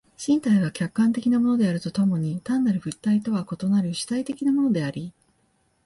[0.17, 5.13] 身体は客観的なものであると共に単なる物体とは異なる主体的なものであり、